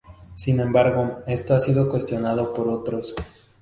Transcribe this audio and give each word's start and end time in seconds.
Sin 0.33 0.59
embargo, 0.59 1.19
esto 1.27 1.53
ha 1.53 1.59
sido 1.59 1.87
cuestionado 1.87 2.55
por 2.55 2.67
otros. 2.69 3.13